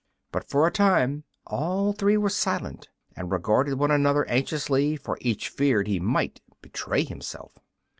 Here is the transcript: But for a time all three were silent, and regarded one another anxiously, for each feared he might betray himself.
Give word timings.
But 0.31 0.49
for 0.49 0.65
a 0.65 0.71
time 0.71 1.25
all 1.45 1.93
three 1.93 2.17
were 2.17 2.31
silent, 2.31 2.89
and 3.15 3.29
regarded 3.31 3.75
one 3.75 3.91
another 3.91 4.27
anxiously, 4.27 4.95
for 4.95 5.15
each 5.21 5.47
feared 5.49 5.85
he 5.87 5.99
might 5.99 6.41
betray 6.59 7.03
himself. 7.03 7.59